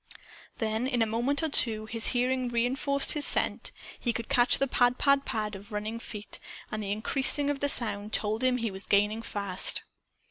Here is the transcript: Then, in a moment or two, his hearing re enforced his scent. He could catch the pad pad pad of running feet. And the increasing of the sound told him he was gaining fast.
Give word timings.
Then, 0.57 0.87
in 0.87 1.03
a 1.03 1.05
moment 1.05 1.43
or 1.43 1.49
two, 1.49 1.85
his 1.85 2.07
hearing 2.07 2.49
re 2.49 2.65
enforced 2.65 3.11
his 3.11 3.23
scent. 3.23 3.71
He 3.99 4.11
could 4.13 4.29
catch 4.29 4.57
the 4.57 4.65
pad 4.67 4.97
pad 4.97 5.25
pad 5.25 5.53
of 5.53 5.71
running 5.71 5.99
feet. 5.99 6.39
And 6.71 6.81
the 6.81 6.91
increasing 6.91 7.51
of 7.51 7.59
the 7.59 7.69
sound 7.69 8.11
told 8.11 8.43
him 8.43 8.57
he 8.57 8.71
was 8.71 8.87
gaining 8.87 9.21
fast. 9.21 9.83